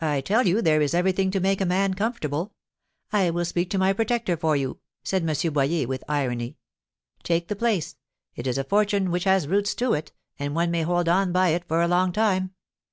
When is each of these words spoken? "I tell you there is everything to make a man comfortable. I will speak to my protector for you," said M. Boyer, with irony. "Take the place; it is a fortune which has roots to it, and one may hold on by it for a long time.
"I 0.00 0.20
tell 0.20 0.46
you 0.46 0.62
there 0.62 0.80
is 0.80 0.94
everything 0.94 1.32
to 1.32 1.40
make 1.40 1.60
a 1.60 1.66
man 1.66 1.94
comfortable. 1.94 2.54
I 3.10 3.30
will 3.30 3.44
speak 3.44 3.68
to 3.70 3.78
my 3.78 3.92
protector 3.92 4.36
for 4.36 4.54
you," 4.54 4.78
said 5.02 5.28
M. 5.28 5.52
Boyer, 5.52 5.88
with 5.88 6.04
irony. 6.08 6.56
"Take 7.24 7.48
the 7.48 7.56
place; 7.56 7.96
it 8.36 8.46
is 8.46 8.58
a 8.58 8.62
fortune 8.62 9.10
which 9.10 9.24
has 9.24 9.48
roots 9.48 9.74
to 9.74 9.92
it, 9.92 10.12
and 10.38 10.54
one 10.54 10.70
may 10.70 10.82
hold 10.82 11.08
on 11.08 11.32
by 11.32 11.48
it 11.48 11.66
for 11.66 11.82
a 11.82 11.88
long 11.88 12.12
time. 12.12 12.52